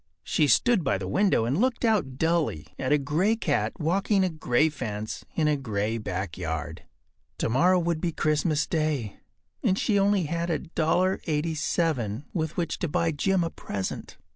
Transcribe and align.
She 0.23 0.47
stood 0.47 0.83
by 0.83 0.97
the 0.97 1.07
window 1.07 1.45
and 1.45 1.59
looked 1.61 1.85
out 1.85 2.17
dully 2.17 2.73
at 2.79 2.91
a 2.91 2.97
gray 2.97 3.35
cat 3.35 3.73
walking 3.79 4.23
a 4.23 4.29
gray 4.31 4.67
fence 4.67 5.23
in 5.35 5.47
a 5.47 5.55
gray 5.55 5.99
backyard. 5.99 6.85
Tomorrow 7.37 7.77
would 7.77 8.01
be 8.01 8.11
Christmas 8.11 8.65
Day, 8.65 9.17
and 9.61 9.77
she 9.77 9.97
had 9.97 10.01
only 10.01 10.23
$1.87 10.25 12.23
with 12.33 12.57
which 12.57 12.79
to 12.79 12.87
buy 12.87 13.11
Jim 13.11 13.43
a 13.43 13.51
present. 13.51 14.17